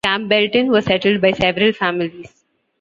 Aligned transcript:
Campbellton 0.03 0.69
was 0.71 0.85
settled 0.85 1.21
by 1.21 1.31
several 1.31 1.73
families. 1.73 2.43